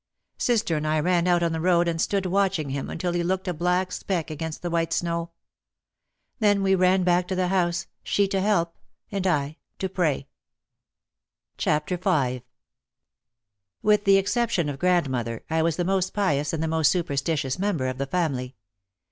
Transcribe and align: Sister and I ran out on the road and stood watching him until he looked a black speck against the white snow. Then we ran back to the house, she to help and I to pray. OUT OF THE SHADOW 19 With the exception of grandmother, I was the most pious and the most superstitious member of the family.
Sister 0.39 0.77
and 0.77 0.87
I 0.87 0.99
ran 0.99 1.27
out 1.27 1.43
on 1.43 1.51
the 1.51 1.61
road 1.61 1.87
and 1.87 2.01
stood 2.01 2.25
watching 2.25 2.71
him 2.71 2.89
until 2.89 3.11
he 3.11 3.21
looked 3.21 3.47
a 3.47 3.53
black 3.53 3.91
speck 3.91 4.31
against 4.31 4.63
the 4.63 4.71
white 4.71 4.93
snow. 4.93 5.29
Then 6.39 6.63
we 6.63 6.73
ran 6.73 7.03
back 7.03 7.27
to 7.27 7.35
the 7.35 7.49
house, 7.49 7.85
she 8.01 8.27
to 8.29 8.41
help 8.41 8.75
and 9.11 9.27
I 9.27 9.57
to 9.77 9.87
pray. 9.87 10.27
OUT 11.59 11.85
OF 11.85 11.85
THE 11.85 11.97
SHADOW 12.01 12.09
19 12.11 12.41
With 13.83 14.05
the 14.05 14.17
exception 14.17 14.69
of 14.69 14.79
grandmother, 14.79 15.43
I 15.51 15.61
was 15.61 15.75
the 15.75 15.85
most 15.85 16.15
pious 16.15 16.51
and 16.51 16.63
the 16.63 16.67
most 16.67 16.91
superstitious 16.91 17.59
member 17.59 17.85
of 17.85 17.99
the 17.99 18.07
family. 18.07 18.55